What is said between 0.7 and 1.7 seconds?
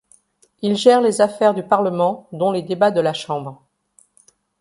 gère les affaires du